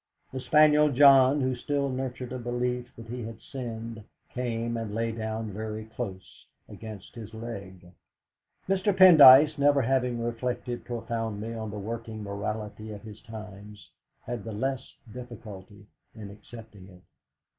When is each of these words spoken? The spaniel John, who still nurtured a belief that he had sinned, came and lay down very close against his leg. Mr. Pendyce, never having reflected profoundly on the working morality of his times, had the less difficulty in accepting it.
The 0.33 0.39
spaniel 0.39 0.89
John, 0.89 1.41
who 1.41 1.53
still 1.53 1.87
nurtured 1.87 2.31
a 2.33 2.39
belief 2.39 2.87
that 2.95 3.05
he 3.05 3.21
had 3.21 3.39
sinned, 3.39 4.03
came 4.33 4.75
and 4.75 4.95
lay 4.95 5.11
down 5.11 5.51
very 5.51 5.85
close 5.85 6.47
against 6.67 7.13
his 7.13 7.35
leg. 7.35 7.85
Mr. 8.67 8.97
Pendyce, 8.97 9.59
never 9.59 9.83
having 9.83 10.19
reflected 10.23 10.85
profoundly 10.85 11.53
on 11.53 11.69
the 11.69 11.77
working 11.77 12.23
morality 12.23 12.91
of 12.91 13.03
his 13.03 13.21
times, 13.21 13.91
had 14.23 14.43
the 14.43 14.53
less 14.53 14.91
difficulty 15.13 15.85
in 16.15 16.31
accepting 16.31 16.87
it. 16.87 17.03